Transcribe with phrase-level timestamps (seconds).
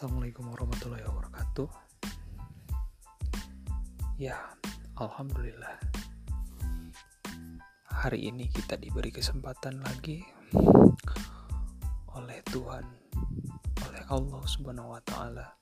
[0.00, 1.68] Assalamualaikum warahmatullahi wabarakatuh.
[4.16, 4.56] Ya,
[4.96, 5.76] alhamdulillah.
[7.84, 10.24] Hari ini kita diberi kesempatan lagi
[12.16, 12.88] oleh Tuhan,
[13.84, 15.52] oleh Allah Subhanahu wa taala.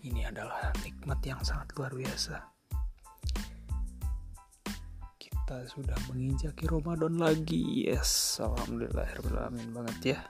[0.00, 2.40] Ini adalah nikmat yang sangat luar biasa.
[5.20, 7.84] Kita sudah menginjaki Ramadan lagi.
[7.84, 9.12] Yes, alhamdulillah
[9.76, 10.20] banget ya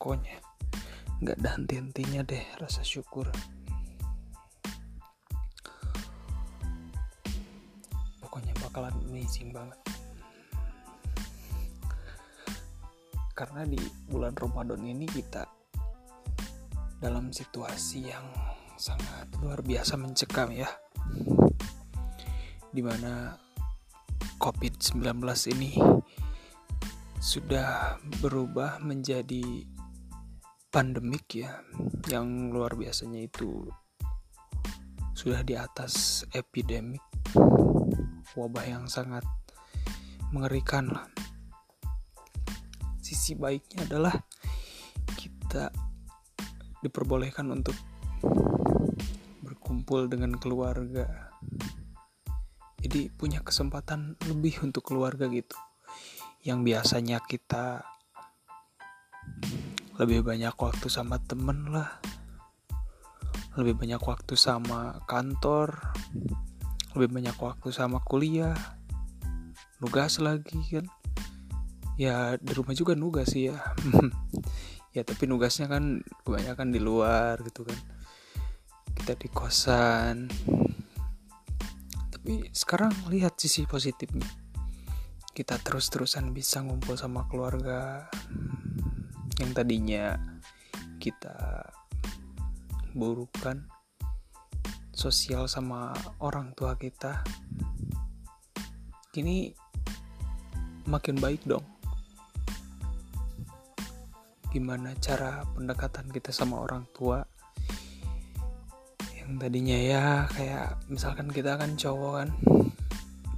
[0.00, 0.40] pokoknya.
[1.20, 3.28] Nggak ada henti-hentinya deh rasa syukur.
[8.24, 9.76] Pokoknya bakalan amazing banget.
[13.36, 13.76] Karena di
[14.08, 15.44] bulan Ramadan ini kita
[16.96, 18.24] dalam situasi yang
[18.80, 20.72] sangat luar biasa mencekam ya.
[22.72, 23.36] Di mana
[24.40, 24.96] COVID-19
[25.52, 25.76] ini
[27.20, 29.68] sudah berubah menjadi
[30.70, 31.66] pandemik ya
[32.06, 33.66] yang luar biasanya itu
[35.18, 37.02] sudah di atas epidemik
[38.38, 39.26] wabah yang sangat
[40.30, 41.10] mengerikan lah.
[43.02, 44.14] Sisi baiknya adalah
[45.18, 45.74] kita
[46.86, 47.74] diperbolehkan untuk
[49.42, 51.34] berkumpul dengan keluarga.
[52.80, 55.58] Jadi punya kesempatan lebih untuk keluarga gitu.
[56.46, 57.82] Yang biasanya kita
[60.00, 62.00] lebih banyak waktu sama temen lah.
[63.60, 65.76] Lebih banyak waktu sama kantor.
[66.96, 68.56] Lebih banyak waktu sama kuliah.
[69.84, 70.88] Nugas lagi kan?
[72.00, 73.60] Ya di rumah juga nugas sih ya.
[74.90, 77.78] Ya tapi nugasnya kan kebanyakan di luar gitu kan.
[78.90, 80.26] Kita di kosan.
[82.10, 84.26] Tapi sekarang lihat sisi positifnya.
[85.30, 88.10] Kita terus-terusan bisa ngumpul sama keluarga
[89.40, 90.20] yang tadinya
[91.00, 91.64] kita
[92.92, 93.64] burukan
[94.92, 97.24] sosial sama orang tua kita
[99.16, 99.56] kini
[100.84, 101.64] makin baik dong.
[104.52, 107.24] Gimana cara pendekatan kita sama orang tua?
[109.16, 110.04] Yang tadinya ya
[110.36, 112.30] kayak misalkan kita kan cowok kan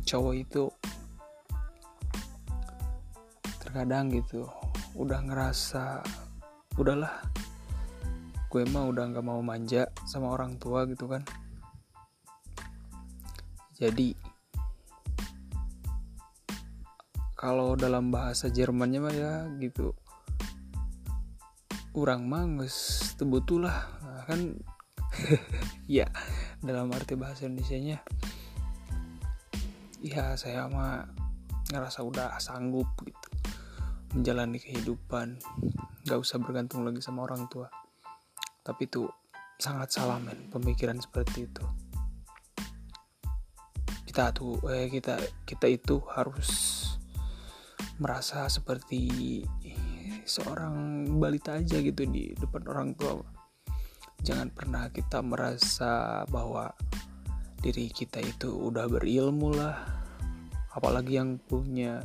[0.03, 0.67] cowok itu
[3.63, 4.51] terkadang gitu
[4.93, 6.05] udah ngerasa
[6.77, 7.25] udahlah
[8.53, 11.25] gue mah udah nggak mau manja sama orang tua gitu kan.
[13.81, 14.13] Jadi
[17.33, 19.97] kalau dalam bahasa Jermannya mah ya gitu
[21.97, 23.89] orang mangus tebutulah.
[24.05, 24.41] Nah, kan
[25.89, 26.09] ya
[26.61, 27.99] dalam arti bahasa Indonesia nya
[30.03, 31.07] ya saya mah
[31.71, 33.22] ngerasa udah sanggup gitu
[34.13, 35.41] menjalani kehidupan
[36.05, 37.69] gak usah bergantung lagi sama orang tua.
[38.63, 39.09] Tapi itu
[39.57, 41.65] sangat salah men pemikiran seperti itu.
[44.07, 45.17] Kita tuh eh kita
[45.49, 46.51] kita itu harus
[47.97, 49.43] merasa seperti
[50.27, 53.23] seorang balita aja gitu di depan orang tua.
[54.23, 56.71] Jangan pernah kita merasa bahwa
[57.63, 59.79] diri kita itu udah berilmu lah.
[60.73, 62.03] Apalagi yang punya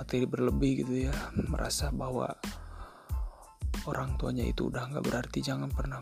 [0.00, 1.14] materi berlebih gitu ya
[1.52, 2.32] merasa bahwa
[3.84, 6.00] orang tuanya itu udah nggak berarti jangan pernah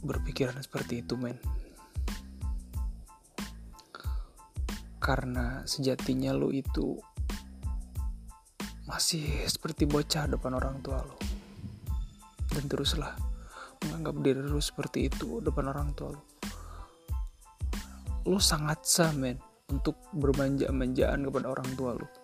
[0.00, 1.36] berpikiran seperti itu men.
[4.96, 6.96] Karena sejatinya lo itu
[8.88, 11.20] masih seperti bocah depan orang tua lo
[12.48, 13.12] dan teruslah
[13.84, 16.22] menganggap diri lo seperti itu depan orang tua lo
[18.28, 19.40] lo sangat sah men
[19.72, 22.21] untuk bermanja-manjaan kepada orang tua lo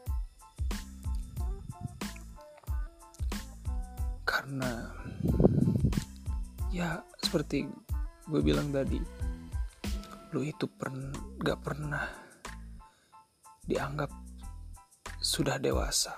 [4.48, 4.81] karena
[6.72, 7.69] ya seperti
[8.32, 8.97] gue bilang tadi
[10.32, 10.89] lu itu per
[11.36, 12.09] gak pernah
[13.68, 14.09] dianggap
[15.21, 16.16] sudah dewasa.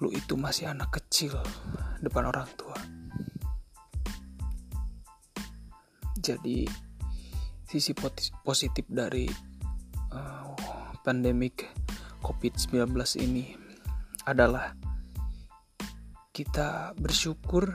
[0.00, 1.36] Lu itu masih anak kecil
[2.00, 2.80] depan orang tua.
[6.16, 6.64] Jadi
[7.68, 7.92] sisi
[8.40, 9.28] positif dari
[10.16, 10.56] uh,
[11.04, 11.68] pandemik
[12.24, 12.88] COVID-19
[13.20, 13.52] ini
[14.24, 14.72] adalah
[16.36, 17.72] kita bersyukur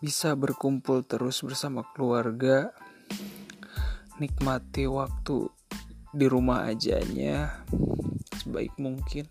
[0.00, 2.72] bisa berkumpul terus bersama keluarga,
[4.16, 5.44] nikmati waktu
[6.08, 7.68] di rumah ajanya
[8.40, 9.28] sebaik mungkin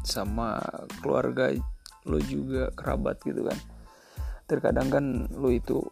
[0.00, 0.56] sama
[1.04, 1.52] keluarga
[2.08, 3.58] lo juga kerabat gitu kan.
[4.48, 5.04] Terkadang kan
[5.36, 5.84] lo itu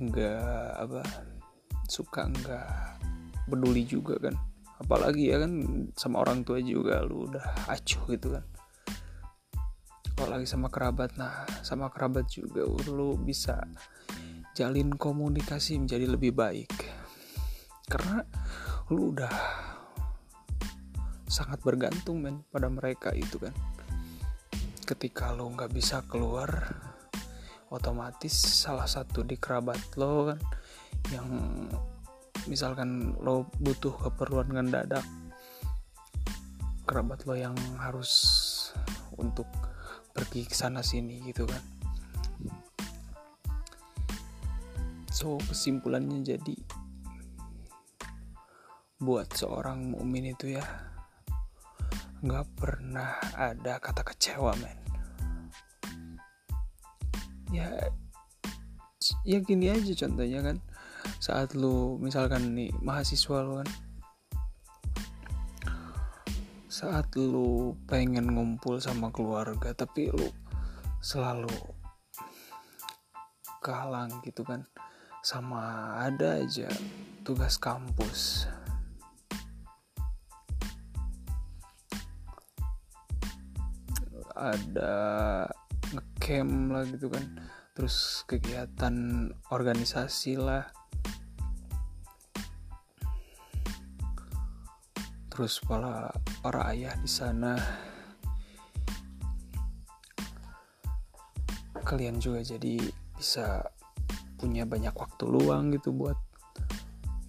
[0.00, 1.04] nggak apa
[1.92, 2.68] suka nggak
[3.52, 4.51] peduli juga kan
[4.82, 5.52] apalagi ya kan
[5.94, 8.44] sama orang tua juga lu udah acuh gitu kan.
[10.18, 13.62] Apalagi sama kerabat nah sama kerabat juga lu bisa
[14.58, 16.74] jalin komunikasi menjadi lebih baik.
[17.86, 18.26] Karena
[18.90, 19.32] lu udah
[21.30, 23.54] sangat bergantung men pada mereka itu kan.
[24.82, 26.50] Ketika lo nggak bisa keluar
[27.72, 30.38] otomatis salah satu di kerabat lo kan
[31.08, 31.28] yang
[32.50, 35.04] misalkan lo butuh keperluan mendadak
[36.82, 38.10] kerabat lo yang harus
[39.14, 39.46] untuk
[40.12, 41.62] pergi ke sana sini gitu kan.
[45.12, 46.56] So kesimpulannya jadi
[49.02, 50.64] buat seorang mukmin itu ya
[52.22, 54.78] nggak pernah ada kata kecewa men.
[57.54, 57.68] Ya
[59.22, 60.56] ya gini aja contohnya kan
[61.22, 63.70] saat lu misalkan nih mahasiswa lu kan.
[66.66, 70.26] Saat lu pengen ngumpul sama keluarga tapi lu
[70.98, 71.54] selalu
[73.62, 74.66] kehalang gitu kan.
[75.22, 76.66] Sama ada aja
[77.22, 78.50] tugas kampus.
[84.34, 84.94] Ada
[85.94, 87.46] ngecamp lah gitu kan.
[87.78, 90.81] Terus kegiatan organisasi lah
[95.32, 96.12] terus para
[96.44, 97.56] para ayah di sana.
[101.88, 102.76] Kalian juga jadi
[103.16, 103.64] bisa
[104.36, 106.20] punya banyak waktu luang gitu buat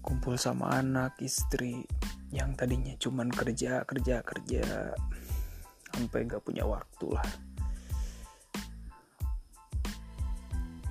[0.03, 1.87] kumpul sama anak istri
[2.35, 4.91] yang tadinya cuman kerja kerja kerja
[5.95, 7.29] sampai nggak punya waktu lah.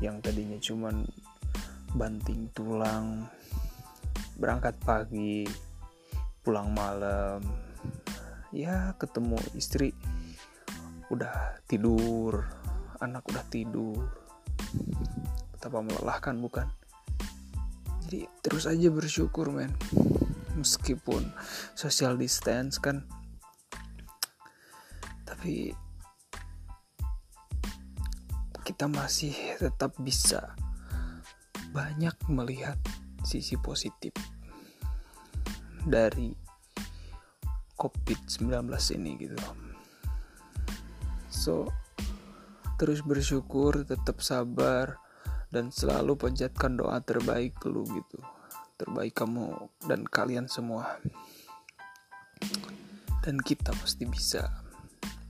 [0.00, 0.96] Yang tadinya cuman
[1.92, 3.28] banting tulang
[4.40, 5.44] berangkat pagi
[6.42, 7.40] pulang malam
[8.52, 9.94] ya ketemu istri
[11.08, 12.62] udah tidur
[13.02, 14.06] anak udah tidur.
[15.50, 16.70] Betapa melelahkan bukan?
[18.06, 19.74] Jadi terus aja bersyukur men.
[20.54, 21.34] Meskipun
[21.74, 23.02] social distance kan.
[25.26, 25.74] Tapi
[28.62, 30.54] kita masih tetap bisa
[31.74, 32.78] banyak melihat
[33.26, 34.14] sisi positif
[35.86, 36.32] dari
[37.78, 39.38] COVID-19 ini gitu.
[41.32, 41.66] So,
[42.78, 45.02] terus bersyukur, tetap sabar,
[45.50, 48.22] dan selalu panjatkan doa terbaik lu gitu.
[48.78, 51.02] Terbaik kamu dan kalian semua.
[53.22, 54.46] Dan kita pasti bisa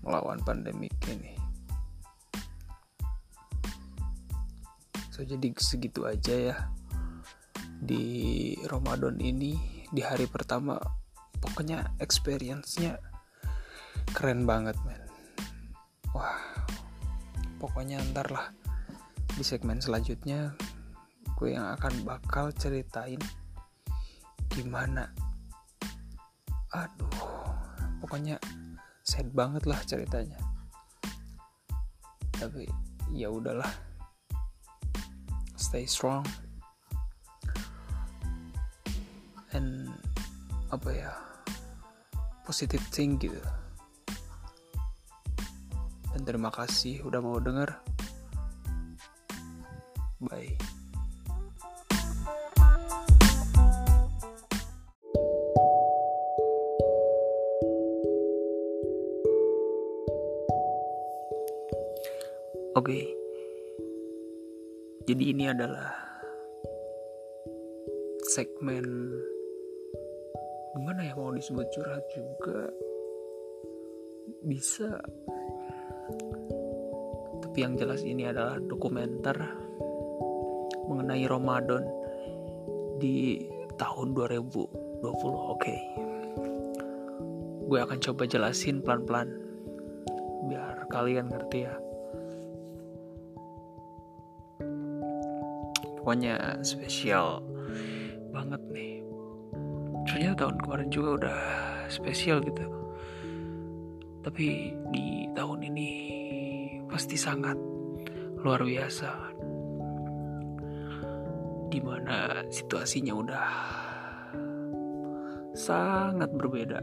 [0.04, 1.36] melawan pandemi ini.
[5.12, 6.56] So, jadi segitu aja ya
[7.82, 10.80] di Ramadan ini di hari pertama
[11.36, 12.96] pokoknya experience-nya
[14.16, 15.04] keren banget men.
[16.16, 16.40] Wah
[17.60, 18.48] pokoknya ntar lah
[19.36, 20.56] di segmen selanjutnya
[21.36, 23.20] gue yang akan bakal ceritain
[24.48, 25.12] gimana.
[26.72, 27.12] Aduh
[28.00, 28.40] pokoknya
[29.04, 30.40] sad banget lah ceritanya.
[32.32, 32.64] Tapi
[33.12, 33.68] ya udahlah
[35.60, 36.24] stay strong
[39.52, 39.92] and
[40.72, 41.12] apa ya
[42.48, 43.38] positive thing gitu.
[46.12, 47.72] Dan terima kasih udah mau denger.
[50.22, 50.56] Bye.
[62.72, 63.04] Oke, okay.
[65.04, 65.92] jadi ini adalah
[68.32, 69.12] segmen
[70.72, 72.72] gimana ya mau disebut curhat juga?
[74.40, 74.96] Bisa.
[77.44, 79.36] Tapi yang jelas ini adalah dokumenter
[80.88, 81.84] mengenai Ramadan
[82.96, 83.44] di
[83.76, 85.60] tahun 2020 oke.
[85.60, 85.80] Okay.
[87.72, 89.32] gue akan coba jelasin pelan-pelan
[90.44, 91.72] biar kalian ngerti ya.
[95.96, 97.40] Pokoknya spesial
[100.34, 101.40] tahun kemarin juga udah
[101.88, 102.64] spesial gitu.
[104.22, 105.90] Tapi di tahun ini
[106.86, 107.58] pasti sangat
[108.42, 109.10] luar biasa.
[111.72, 113.50] Di mana situasinya udah
[115.56, 116.80] sangat berbeda.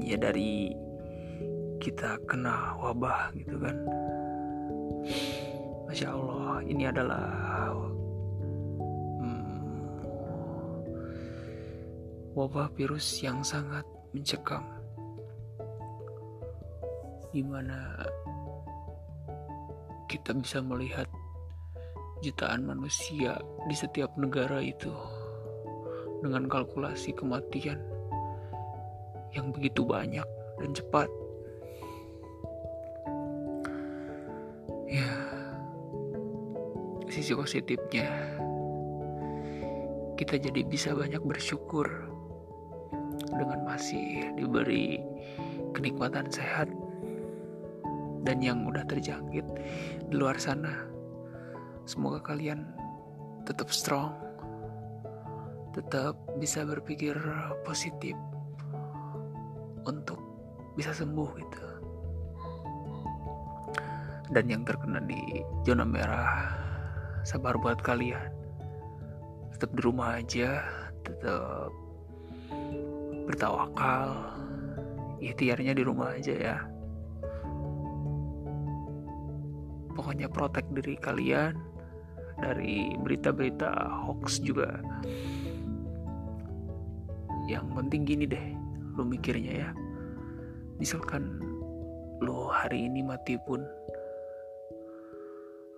[0.00, 0.74] Ya dari
[1.80, 3.76] kita kena wabah gitu kan.
[5.88, 7.26] Masya Allah ini adalah
[12.34, 13.82] wabah virus yang sangat
[14.14, 14.62] mencekam
[17.30, 17.94] di mana
[20.10, 21.06] kita bisa melihat
[22.20, 23.38] jutaan manusia
[23.70, 24.90] di setiap negara itu
[26.20, 27.78] dengan kalkulasi kematian
[29.30, 30.26] yang begitu banyak
[30.58, 31.08] dan cepat.
[34.90, 35.06] Ya,
[37.06, 38.10] sisi positifnya
[40.18, 42.09] kita jadi bisa banyak bersyukur
[43.80, 45.00] masih diberi
[45.72, 46.68] kenikmatan sehat
[48.28, 49.48] dan yang udah terjangkit
[50.04, 50.84] di luar sana.
[51.88, 52.60] Semoga kalian
[53.48, 54.12] tetap strong,
[55.72, 57.16] tetap bisa berpikir
[57.64, 58.12] positif
[59.88, 60.20] untuk
[60.76, 61.64] bisa sembuh gitu.
[64.28, 66.52] Dan yang terkena di zona merah,
[67.24, 68.28] sabar buat kalian.
[69.56, 70.68] Tetap di rumah aja,
[71.00, 71.72] tetap
[73.30, 74.10] bertawakal.
[75.22, 76.56] Ikhtiarnya di rumah aja ya.
[79.94, 81.54] Pokoknya protek diri kalian
[82.42, 83.70] dari berita-berita
[84.02, 84.80] hoax juga.
[87.46, 88.46] Yang penting gini deh,
[88.98, 89.70] lu mikirnya ya
[90.80, 91.36] misalkan
[92.24, 93.60] lu hari ini mati pun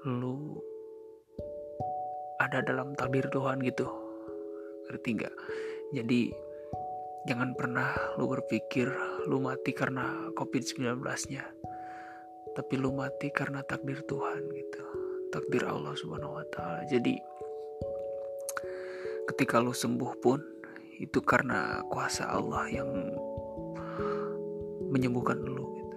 [0.07, 0.63] lu
[2.39, 3.91] ada dalam takdir Tuhan gitu
[4.87, 5.35] ngerti nggak
[5.91, 6.23] jadi
[7.29, 8.91] jangan pernah lu berpikir
[9.31, 10.99] lu mati karena covid-19
[11.31, 11.47] nya
[12.53, 14.83] tapi lu mati karena takdir Tuhan gitu.
[15.33, 16.85] Takdir Allah subhanahu wa ta'ala.
[16.85, 17.17] Jadi
[19.33, 20.41] ketika lu sembuh pun
[21.01, 22.93] itu karena kuasa Allah yang
[24.93, 25.97] menyembuhkan lu gitu.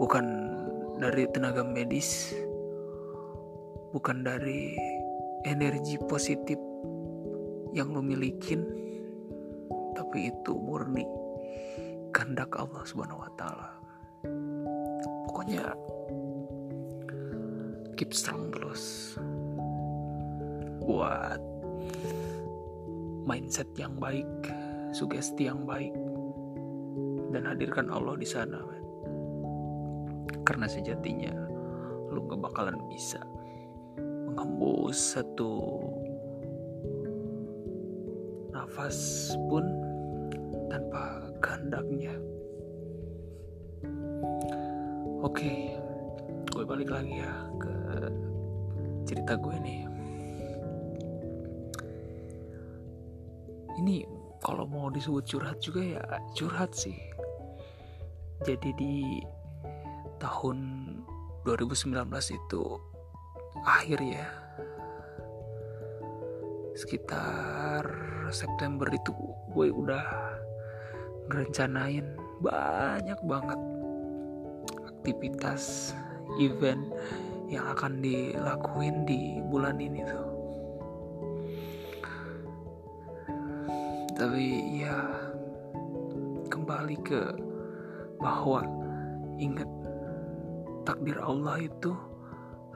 [0.00, 0.24] Bukan
[0.96, 2.32] dari tenaga medis,
[3.92, 4.72] bukan dari
[5.44, 6.56] energi positif
[7.76, 8.64] yang lu milikin,
[10.12, 11.08] tapi itu murni
[12.12, 13.72] kehendak Allah Subhanahu wa taala.
[15.24, 15.72] Pokoknya
[17.96, 19.16] keep strong terus
[20.84, 21.40] buat
[23.24, 24.28] mindset yang baik,
[24.92, 25.96] sugesti yang baik,
[27.32, 28.60] dan hadirkan Allah di sana.
[30.44, 31.32] Karena sejatinya
[32.12, 33.24] lu gak bakalan bisa
[34.28, 35.80] menghembus satu
[38.52, 39.81] nafas pun
[40.72, 42.16] tanpa kehendaknya.
[45.20, 45.76] Oke,
[46.48, 47.74] gue balik lagi ya ke
[49.04, 49.92] cerita gue nih.
[53.82, 54.06] ini
[54.38, 56.02] kalau mau disebut curhat juga ya
[56.38, 56.94] curhat sih
[58.46, 59.22] jadi di
[60.22, 60.58] tahun
[61.42, 61.90] 2019
[62.30, 62.64] itu
[63.66, 64.28] akhir ya
[66.78, 67.82] sekitar
[68.30, 69.10] September itu
[69.50, 70.06] gue udah
[71.32, 72.04] ngerencanain
[72.44, 73.60] banyak banget
[74.84, 75.96] aktivitas
[76.36, 76.84] event
[77.48, 80.28] yang akan dilakuin di bulan ini tuh
[84.12, 85.02] tapi ya
[86.52, 87.22] kembali ke
[88.20, 88.62] bahwa
[89.40, 89.66] ingat
[90.86, 91.90] takdir Allah itu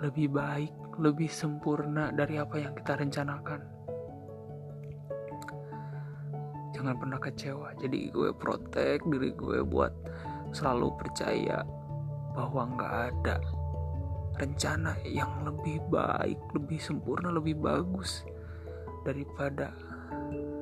[0.02, 3.75] lebih baik, lebih sempurna dari apa yang kita rencanakan.
[6.76, 7.72] Jangan pernah kecewa.
[7.80, 9.96] Jadi gue protek diri gue buat
[10.52, 11.64] selalu percaya
[12.36, 13.40] bahwa nggak ada
[14.36, 18.20] rencana yang lebih baik, lebih sempurna, lebih bagus
[19.08, 19.72] daripada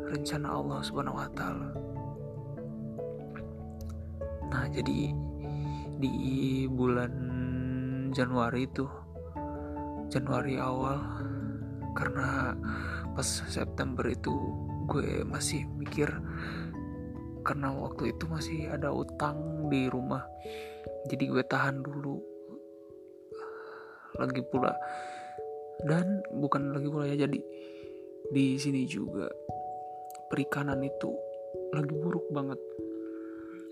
[0.06, 1.70] rencana Allah Subhanahu wa taala.
[4.54, 5.10] Nah, jadi
[5.98, 6.14] di
[6.70, 7.10] bulan
[8.14, 8.86] Januari itu
[10.06, 11.02] Januari awal
[11.98, 12.54] karena
[13.18, 14.30] pas September itu
[14.88, 16.08] gue masih mikir
[17.44, 20.24] karena waktu itu masih ada utang di rumah
[21.04, 22.16] jadi gue tahan dulu.
[24.16, 24.72] Lagi pula
[25.84, 27.40] dan bukan lagi pula ya jadi
[28.32, 29.28] di sini juga
[30.32, 31.12] perikanan itu
[31.74, 32.60] lagi buruk banget.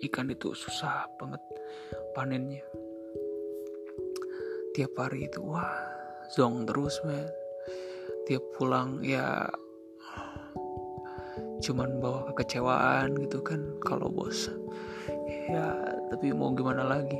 [0.02, 1.40] Ikan itu susah banget
[2.12, 2.66] panennya.
[4.74, 5.72] Tiap hari itu wah
[6.34, 7.28] zong terus men.
[8.26, 9.46] Tiap pulang ya
[11.62, 14.50] cuman bawa kekecewaan gitu kan kalau bos.
[15.46, 15.70] Ya
[16.10, 17.18] tapi mau gimana lagi?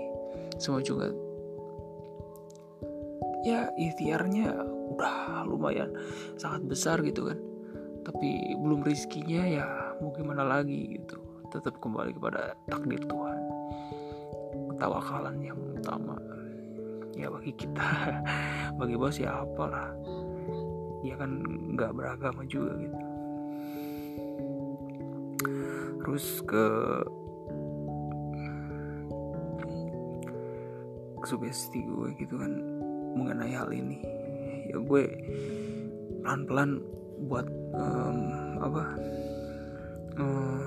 [0.59, 1.15] Semua juga
[3.47, 4.55] ya ikhtiarnya
[4.95, 5.95] udah lumayan
[6.35, 7.39] sangat besar gitu kan.
[8.03, 9.67] Tapi belum rizkinya ya
[10.03, 11.23] mau gimana lagi gitu.
[11.55, 13.41] Tetap kembali kepada takdir Tuhan.
[14.75, 16.19] Ketawakalan yang utama.
[17.15, 17.87] Ya bagi kita
[18.83, 19.95] bagi bos ya apalah.
[21.07, 21.31] Dia kan
[21.79, 23.12] nggak beragama juga gitu
[26.03, 26.67] terus ke
[31.23, 32.51] sugesti gue gitu kan
[33.15, 34.03] mengenai hal ini.
[34.67, 35.05] Ya gue
[36.27, 36.83] pelan-pelan
[37.31, 37.47] buat
[37.79, 38.19] um,
[38.59, 38.85] apa
[40.19, 40.59] um,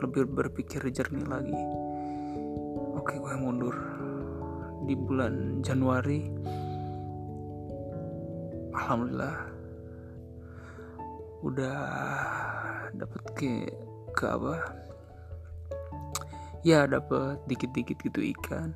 [0.00, 1.60] lebih berpikir jernih lagi.
[2.96, 3.76] Oke gue mundur.
[4.88, 6.24] Di bulan Januari
[8.72, 9.36] alhamdulillah
[11.44, 11.78] udah
[12.96, 13.52] dapet ke
[14.18, 14.54] ke apa?
[16.66, 18.74] Ya dapet dikit-dikit gitu ikan.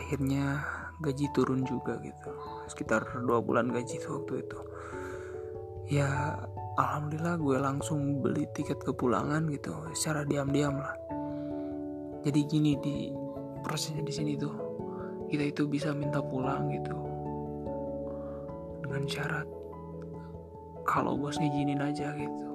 [0.00, 0.64] Akhirnya
[1.04, 2.32] gaji turun juga gitu.
[2.72, 4.60] Sekitar dua bulan gaji tuh waktu itu.
[5.92, 6.40] Ya
[6.80, 9.76] alhamdulillah gue langsung beli tiket kepulangan gitu.
[9.92, 10.96] Secara diam-diam lah.
[12.24, 13.12] Jadi gini di
[13.60, 14.56] prosesnya di sini tuh
[15.28, 16.96] kita itu bisa minta pulang gitu.
[18.80, 19.46] Dengan syarat
[20.88, 22.46] kalau bos ngizinin aja gitu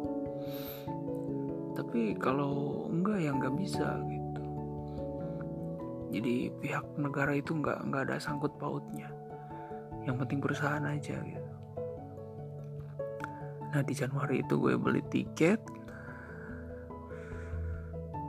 [1.72, 4.44] tapi kalau enggak ya nggak bisa gitu.
[6.12, 9.08] Jadi pihak negara itu nggak nggak ada sangkut pautnya.
[10.04, 11.52] Yang penting perusahaan aja gitu.
[13.72, 15.64] Nah di Januari itu gue beli tiket.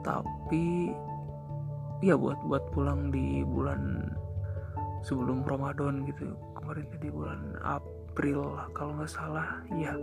[0.06, 0.94] Tapi
[2.02, 4.06] ya buat buat pulang di bulan
[5.02, 6.38] sebelum Ramadan gitu.
[6.54, 9.58] Kemarin di bulan April kalau nggak salah.
[9.75, 9.99] Ya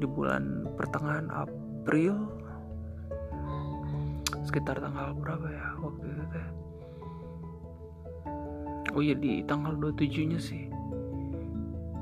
[0.00, 1.59] di bulan pertengahan April
[4.50, 6.46] sekitar tanggal berapa ya waktu itu teh?
[8.90, 10.66] Oh iya di tanggal 27 nya sih.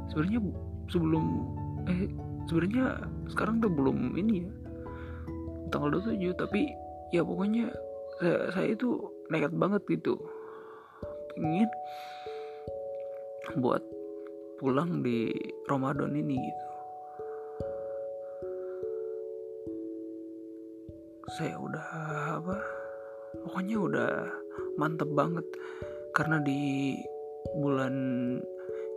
[0.08, 0.40] Sebenarnya
[0.88, 1.24] sebelum
[1.84, 2.08] eh
[2.48, 4.52] sebenarnya sekarang tuh belum ini ya
[5.68, 6.72] tanggal 27 tapi
[7.12, 7.68] ya pokoknya
[8.16, 8.96] saya, saya itu
[9.28, 10.16] nekat banget gitu.
[11.36, 11.68] Ingin
[13.60, 13.84] buat
[14.56, 15.32] pulang di
[15.68, 16.67] Ramadan ini gitu
[21.28, 21.86] saya udah
[22.40, 22.56] apa
[23.44, 24.12] pokoknya udah
[24.80, 25.44] mantep banget.
[26.16, 26.96] Karena di
[27.52, 27.94] bulan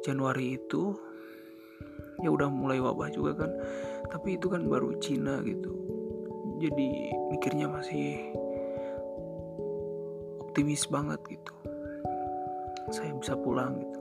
[0.01, 0.95] Januari itu
[2.23, 3.51] ya udah mulai wabah juga kan.
[4.07, 5.75] Tapi itu kan baru Cina gitu.
[6.63, 8.31] Jadi mikirnya masih
[10.39, 11.53] optimis banget gitu.
[12.95, 13.99] Saya bisa pulang gitu.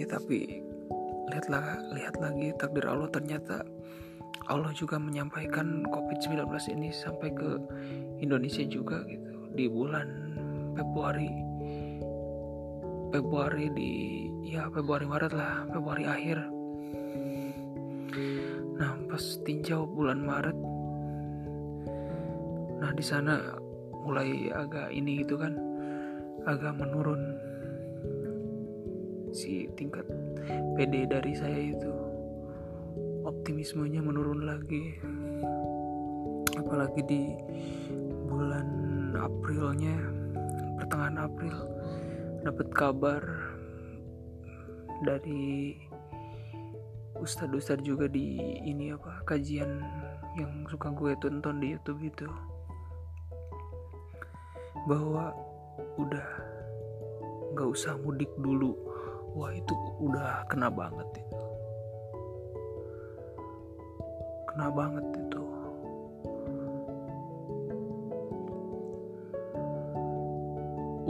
[0.00, 0.64] Ya tapi
[1.30, 3.12] lihatlah lihat lagi takdir Allah.
[3.12, 3.62] Ternyata
[4.44, 6.44] Allah juga menyampaikan COVID-19
[6.76, 7.50] ini sampai ke
[8.20, 9.48] Indonesia juga gitu.
[9.54, 10.08] Di bulan
[10.74, 11.30] Februari
[13.14, 13.92] Februari di
[14.42, 16.38] ya Februari Maret lah Februari akhir.
[18.74, 20.58] Nah pas tinjau bulan Maret
[22.84, 23.40] nah di sana
[24.04, 25.56] mulai agak ini gitu kan
[26.44, 27.40] agak menurun
[29.32, 30.04] si tingkat
[30.76, 32.13] PD dari saya itu
[33.24, 35.00] optimismenya menurun lagi.
[36.54, 37.22] Apalagi di
[38.28, 38.68] bulan
[39.16, 39.96] Aprilnya
[40.76, 41.56] pertengahan April
[42.44, 43.22] dapat kabar
[45.08, 45.74] dari
[47.16, 48.36] ustadz-ustadz juga di
[48.68, 49.80] ini apa kajian
[50.36, 52.28] yang suka gue tonton di YouTube itu.
[54.84, 55.32] Bahwa
[55.96, 56.28] udah
[57.56, 58.76] nggak usah mudik dulu.
[59.34, 61.23] Wah itu udah kena banget itu
[64.54, 65.42] kena banget itu.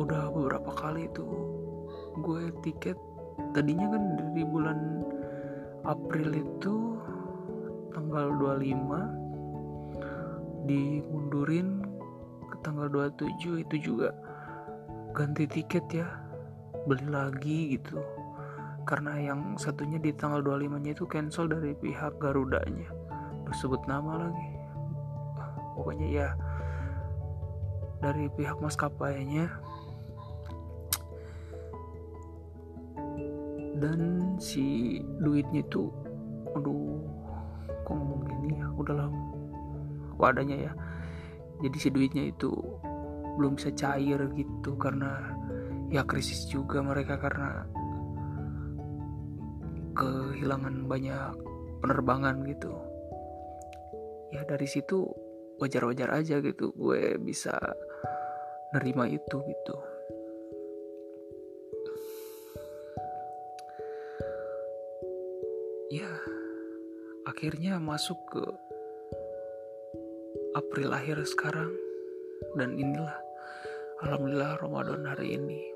[0.00, 1.28] Udah beberapa kali itu
[2.24, 2.96] gue tiket
[3.52, 5.04] tadinya kan dari bulan
[5.85, 6.96] April itu
[7.92, 11.85] tanggal 25 dimundurin
[12.48, 14.16] ke tanggal 27 itu juga
[15.12, 16.09] ganti tiket ya
[16.88, 18.00] beli lagi gitu.
[18.88, 23.03] Karena yang satunya di tanggal 25 nya itu cancel dari pihak Garudanya
[23.56, 24.50] sebut nama lagi.
[25.74, 26.28] Pokoknya ya
[28.02, 29.48] dari pihak maskapainya.
[33.74, 35.90] Dan si duitnya itu
[36.54, 37.02] aduh
[37.82, 38.66] kok ngomong gini ya?
[38.74, 39.10] Udahlah
[40.18, 40.72] wadahnya ya.
[41.62, 42.50] Jadi si duitnya itu
[43.34, 45.34] belum bisa cair gitu karena
[45.90, 47.66] ya krisis juga mereka karena
[49.94, 51.34] kehilangan banyak
[51.82, 52.74] penerbangan gitu
[54.35, 55.07] ya dari situ
[55.62, 57.55] wajar-wajar aja gitu gue bisa
[58.75, 59.77] nerima itu gitu.
[65.94, 66.11] Ya
[67.31, 68.44] akhirnya masuk ke
[70.59, 71.70] April akhir sekarang.
[72.59, 73.14] Dan inilah
[74.03, 75.73] Alhamdulillah Ramadan hari ini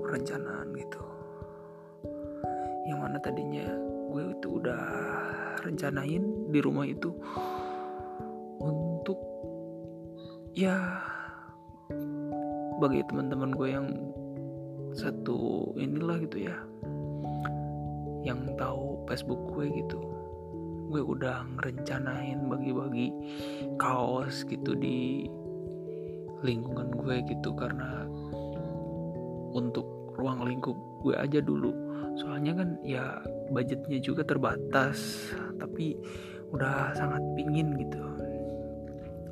[0.00, 1.02] perencanaan gitu.
[2.86, 3.66] Yang mana tadinya
[4.12, 4.84] gue itu udah
[5.66, 7.10] rencanain di rumah itu
[8.62, 9.18] untuk
[10.56, 10.78] ya
[12.80, 13.88] bagi teman-teman gue yang
[14.96, 16.56] satu inilah gitu ya
[18.24, 20.00] yang tahu Facebook gue gitu
[20.86, 23.10] gue udah ngerencanain bagi-bagi
[23.76, 25.26] kaos gitu di
[26.40, 28.06] lingkungan gue gitu karena
[29.56, 31.72] untuk ruang lingkup gue aja dulu.
[32.20, 35.96] Soalnya kan ya budgetnya juga terbatas tapi
[36.52, 38.00] udah sangat pingin gitu.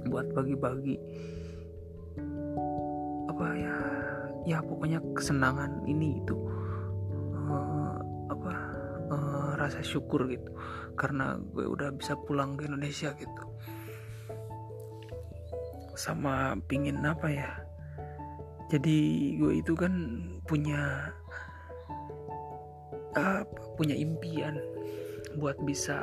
[0.08, 0.96] Buat bagi-bagi
[3.28, 3.76] apa ya
[4.44, 6.36] ya pokoknya kesenangan ini itu
[7.48, 7.96] uh,
[8.28, 8.52] apa
[9.12, 10.52] uh, rasa syukur gitu.
[10.96, 13.42] Karena gue udah bisa pulang ke Indonesia gitu.
[15.96, 17.63] Sama pingin apa ya
[18.72, 18.98] jadi
[19.38, 19.92] gue itu kan
[20.48, 21.12] punya
[23.14, 23.46] apa
[23.78, 24.58] punya impian
[25.38, 26.02] buat bisa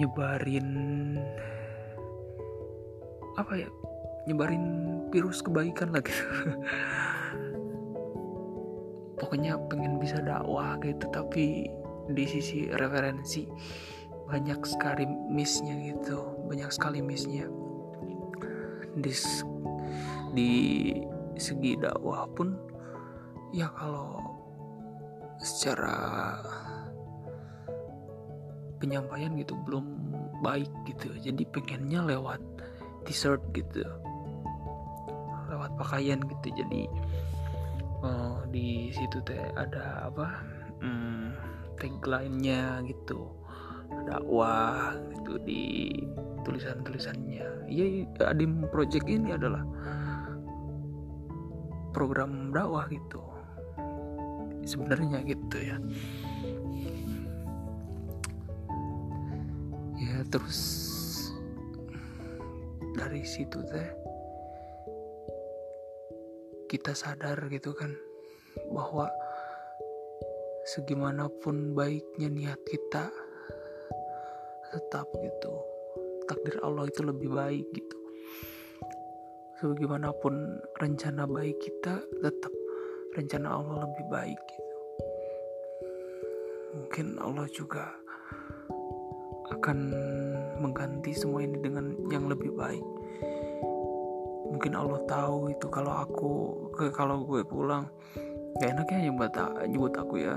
[0.00, 0.68] nyebarin
[3.36, 3.68] apa ya
[4.24, 4.64] nyebarin
[5.12, 6.10] virus kebaikan lagi
[9.20, 11.68] pokoknya pengen bisa dakwah gitu tapi
[12.08, 13.44] di sisi referensi
[14.28, 17.48] banyak sekali missnya gitu banyak sekali missnya.
[18.94, 19.12] Di
[20.36, 20.50] di
[21.36, 22.54] segi dakwah pun
[23.54, 24.18] ya kalau
[25.38, 26.38] secara
[28.78, 29.86] penyampaian gitu belum
[30.44, 31.08] baik gitu.
[31.20, 32.40] Jadi pengennya lewat
[33.08, 33.84] t-shirt gitu.
[35.48, 36.48] Lewat pakaian gitu.
[36.52, 36.84] Jadi
[38.04, 40.44] uh, di situ teh ada apa
[40.84, 41.32] hmm,
[41.80, 43.32] tagline-nya gitu.
[44.04, 45.92] Dakwah gitu di
[46.44, 47.70] tulisan-tulisannya.
[47.72, 47.86] Ya
[48.28, 49.64] adim project ini adalah
[51.94, 53.22] program dakwah gitu.
[54.66, 55.78] Sebenarnya gitu ya.
[60.02, 60.60] Ya terus
[62.98, 63.88] dari situ teh
[66.66, 67.94] kita sadar gitu kan
[68.74, 69.06] bahwa
[70.74, 73.06] segimanapun baiknya niat kita
[74.74, 75.54] tetap gitu.
[76.26, 78.03] Takdir Allah itu lebih baik gitu
[79.64, 82.52] sebagaimanapun rencana baik kita tetap
[83.16, 84.76] rencana Allah lebih baik gitu.
[86.76, 87.88] Mungkin Allah juga
[89.56, 89.78] akan
[90.60, 92.84] mengganti semua ini dengan yang lebih baik.
[94.52, 96.32] Mungkin Allah tahu itu kalau aku
[96.92, 97.88] kalau gue pulang
[98.60, 99.32] gak enak ya nyebut
[99.64, 100.36] nyebut aku ya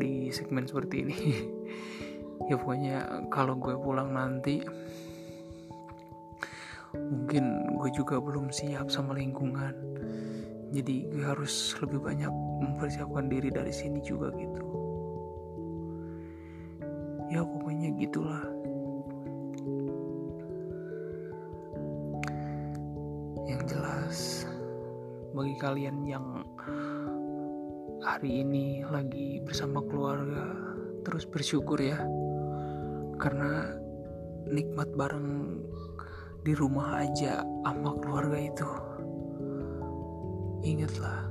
[0.00, 1.18] di segmen seperti ini.
[2.48, 4.64] ya pokoknya kalau gue pulang nanti
[6.94, 9.74] mungkin gue juga belum siap sama lingkungan.
[10.70, 12.30] Jadi gue harus lebih banyak
[12.62, 14.62] mempersiapkan diri dari sini juga gitu.
[17.30, 18.44] Ya pokoknya gitulah.
[23.46, 24.18] Yang jelas
[25.34, 26.42] bagi kalian yang
[28.02, 30.54] hari ini lagi bersama keluarga
[31.02, 31.98] terus bersyukur ya.
[33.16, 33.70] Karena
[34.46, 35.62] nikmat bareng
[36.46, 38.70] di rumah aja sama keluarga itu
[40.66, 41.30] Ingatlah,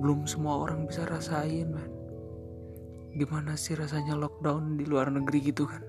[0.00, 1.92] belum semua orang bisa rasain, man.
[3.20, 5.84] Gimana sih rasanya lockdown di luar negeri gitu kan?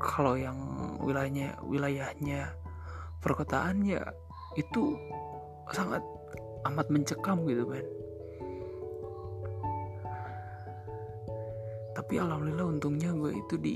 [0.00, 0.56] Kalau yang
[1.04, 2.56] wilayahnya wilayahnya
[3.20, 3.84] perkotaan
[4.56, 4.96] itu
[5.76, 6.00] sangat
[6.72, 7.84] amat mencekam gitu kan.
[12.00, 13.74] Tapi alhamdulillah untungnya gue itu di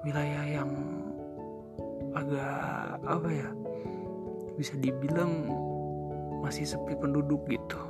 [0.00, 0.70] wilayah yang
[2.16, 3.48] agak apa ya
[4.56, 5.48] bisa dibilang
[6.40, 7.80] masih sepi penduduk gitu.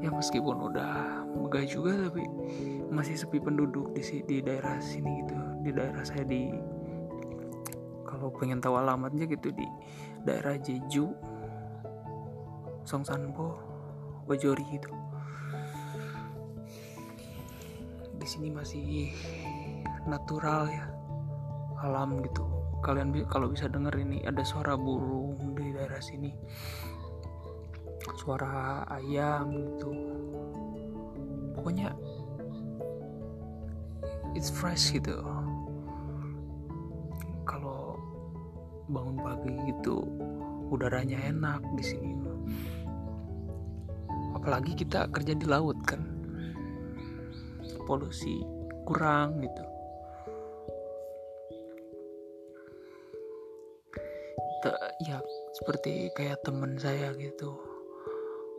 [0.00, 2.24] Ya meskipun udah megah juga tapi
[2.90, 5.36] masih sepi penduduk di di daerah sini gitu.
[5.62, 6.50] Di daerah saya di
[8.02, 9.66] kalau pengen tahu alamatnya gitu di
[10.26, 11.14] daerah Jeju
[12.82, 13.54] Songsanpo
[14.26, 14.90] Bajori gitu.
[18.20, 19.14] Di sini masih
[20.10, 20.86] natural ya.
[21.86, 22.42] Alam gitu.
[22.82, 26.34] Kalian kalau bisa denger ini ada suara burung di daerah sini.
[28.18, 29.90] Suara ayam gitu.
[31.54, 31.94] Pokoknya
[34.34, 35.14] it's fresh gitu.
[37.46, 37.96] Kalau
[38.90, 40.02] bangun pagi gitu
[40.74, 42.12] udaranya enak di sini.
[44.34, 46.02] Apalagi kita kerja di laut kan.
[47.86, 48.40] Polusi
[48.86, 49.69] kurang gitu
[55.60, 57.52] seperti kayak temen saya gitu.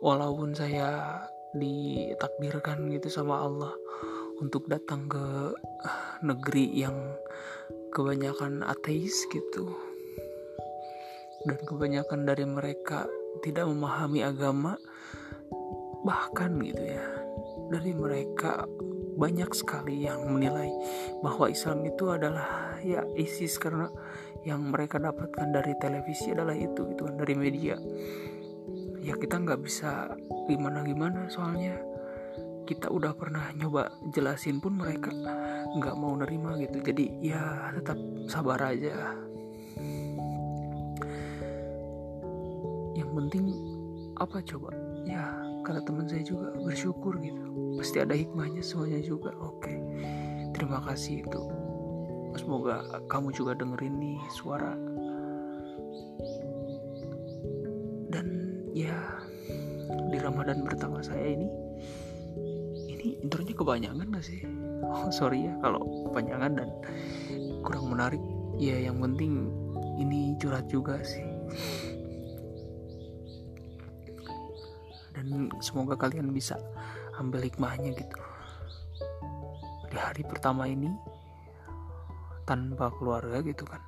[0.02, 1.18] Walaupun saya
[1.54, 3.74] ditakdirkan gitu sama Allah
[4.38, 5.54] untuk datang ke
[6.22, 6.96] negeri yang
[7.90, 9.74] kebanyakan ateis gitu.
[11.42, 13.10] Dan kebanyakan dari mereka
[13.42, 14.78] tidak memahami agama
[16.02, 17.06] bahkan gitu ya
[17.70, 18.66] dari mereka
[19.16, 20.72] banyak sekali yang menilai
[21.20, 23.86] bahwa Islam itu adalah ya ISIS karena
[24.42, 27.78] yang mereka dapatkan dari televisi adalah itu gitu kan dari media.
[29.02, 30.14] Ya kita nggak bisa
[30.50, 31.78] gimana gimana soalnya.
[32.62, 35.10] Kita udah pernah nyoba jelasin pun mereka
[35.78, 36.82] nggak mau nerima gitu.
[36.82, 39.14] Jadi ya tetap sabar aja.
[42.98, 43.44] Yang penting
[44.18, 44.70] apa coba?
[45.06, 47.74] Ya kata teman saya juga bersyukur gitu.
[47.78, 49.74] Pasti ada hikmahnya semuanya juga oke.
[50.54, 51.61] Terima kasih itu
[52.36, 54.72] semoga kamu juga dengerin nih suara.
[58.12, 58.26] Dan
[58.72, 58.96] ya
[60.12, 61.48] di Ramadan pertama saya ini
[62.88, 64.42] ini intronya kebanyakan gak sih?
[64.82, 65.78] Oh sorry ya kalau
[66.10, 66.68] kepanjangan dan
[67.62, 68.20] kurang menarik.
[68.58, 69.48] Ya yang penting
[69.96, 71.22] ini curhat juga sih.
[75.14, 76.58] Dan semoga kalian bisa
[77.14, 78.18] ambil hikmahnya gitu.
[79.86, 80.90] Di hari pertama ini
[82.44, 83.80] tanpa keluarga gitu kan.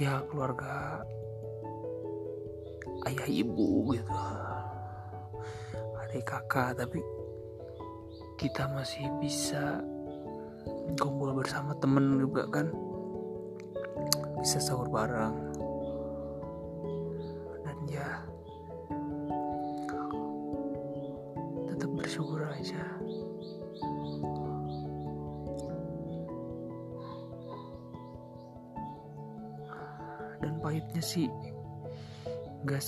[0.00, 1.04] Ya keluarga
[3.06, 4.12] ayah ibu gitu.
[6.02, 7.00] Adik kakak tapi
[8.34, 9.78] kita masih bisa
[10.98, 12.68] kumpul bersama temen juga kan.
[14.42, 15.53] Bisa sahur bareng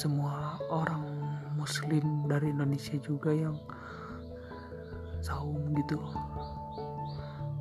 [0.07, 1.03] semua orang
[1.59, 3.59] muslim dari Indonesia juga yang
[5.19, 5.99] saum gitu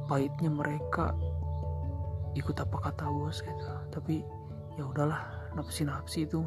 [0.06, 1.18] pahitnya mereka
[2.38, 3.66] ikut apa kata bos gitu.
[3.90, 4.22] Tapi
[4.78, 5.26] ya udahlah
[5.58, 6.46] nafsi nafsi itu.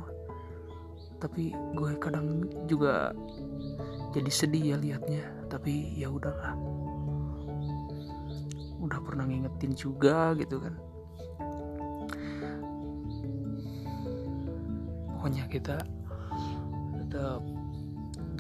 [1.19, 3.11] Tapi gue kadang juga
[4.15, 5.51] jadi sedih ya liatnya.
[5.51, 6.55] Tapi ya udahlah.
[8.79, 10.79] Udah pernah ngingetin juga gitu kan
[15.29, 15.77] pokoknya kita
[16.97, 17.45] tetap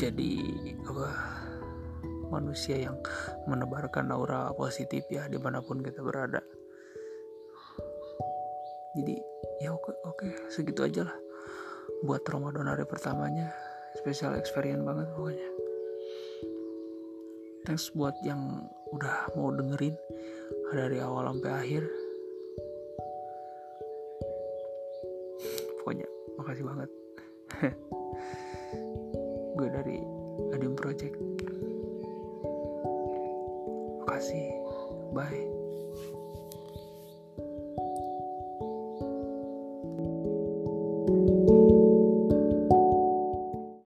[0.00, 0.32] jadi
[0.88, 1.08] apa
[2.32, 2.96] manusia yang
[3.44, 6.40] menebarkan aura positif ya di mana pun kita berada.
[8.96, 9.20] Jadi
[9.60, 11.18] ya oke oke segitu aja lah
[12.08, 13.52] buat Ramadan hari pertamanya.
[14.00, 15.48] Special experience banget pokoknya.
[17.68, 18.64] Thanks buat yang
[18.96, 19.92] udah mau dengerin
[20.72, 22.07] dari awal sampai akhir
[26.48, 26.90] makasih banget